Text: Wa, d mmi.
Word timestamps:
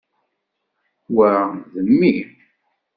Wa, 1.15 1.31
d 1.85 1.85
mmi. 1.93 2.15